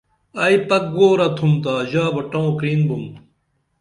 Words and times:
ائی 0.43 0.57
پک 0.67 0.83
گورہ 0.97 1.27
تُھمتا 1.37 1.73
ژا 1.91 2.05
بہ 2.13 2.21
ٹووں 2.31 2.51
کرین 2.59 2.81
بُم 2.87 3.03